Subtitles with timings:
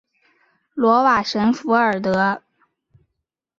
[0.77, 2.41] 瓦罗什弗尔德。